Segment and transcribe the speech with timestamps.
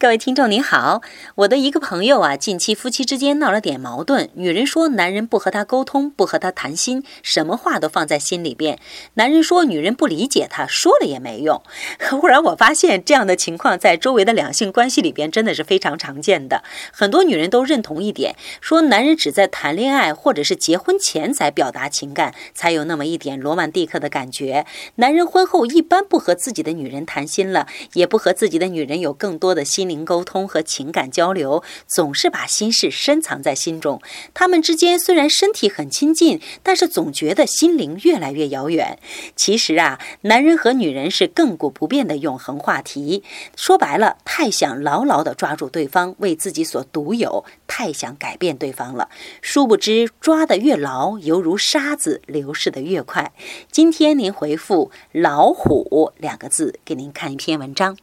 [0.00, 1.02] 各位听众您好，
[1.34, 4.30] 我的一个朋友啊，近期夫妻之间闹了点矛盾。
[4.34, 8.78] 女人说男人不和她沟通，不和她谈心，什么话都放在心里边。
[9.14, 11.60] 男人说女人不理解他，说了也没用。
[12.20, 16.62] 忽然我发现这样的情况在周围的两性关系里边真的是非常常见的。
[16.92, 24.64] 很多女人都认同一点，说男人只在谈恋爱或者是结婚前才表达情感，才有那么一点罗曼蒂克的感觉。
[24.94, 29.87] 男人婚后一般不和自己的女人谈心了，也不和自己的女人有更多的心。
[29.88, 34.00] 灵沟通和情感交流，总是把心事深藏在心中。
[34.34, 38.98] 他们之间虽然身体很亲近，但是总觉得心灵越来越遥远。
[39.34, 43.22] 其实啊，男人和女人是亘古不变的永恒话题。
[43.56, 49.08] 说白了，太想牢牢地抓住对方，为自己所独有；太想改变对方了。
[49.40, 53.32] 殊不知，抓得越牢，犹如沙子流逝的越快。
[53.70, 57.96] 今天您回复“老虎”两个字，给您看一篇文章。